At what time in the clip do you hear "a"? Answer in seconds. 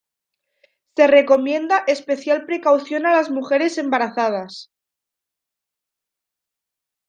3.05-3.11